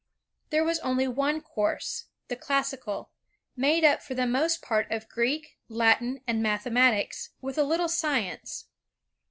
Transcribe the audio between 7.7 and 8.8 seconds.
science.